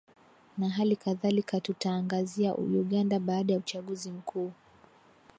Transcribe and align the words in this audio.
na 0.57 0.69
hali 0.69 0.95
kadhalika 0.95 1.59
tutaangazia 1.59 2.55
uganda 2.55 3.19
baada 3.19 3.53
ya 3.53 3.59
uchaguzi 3.59 4.11
mkuu 4.11 4.51